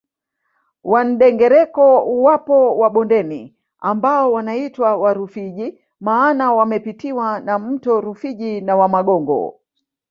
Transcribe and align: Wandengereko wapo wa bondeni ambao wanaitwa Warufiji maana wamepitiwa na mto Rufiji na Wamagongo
Wandengereko 0.91 1.85
wapo 2.23 2.75
wa 2.77 2.89
bondeni 2.89 3.53
ambao 3.79 4.31
wanaitwa 4.31 4.97
Warufiji 4.97 5.79
maana 5.99 6.53
wamepitiwa 6.53 7.39
na 7.39 7.59
mto 7.59 8.01
Rufiji 8.01 8.61
na 8.61 8.75
Wamagongo 8.75 9.59